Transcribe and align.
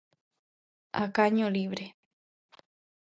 A 1.01 1.03
caño 1.17 1.47
libre. 1.57 1.85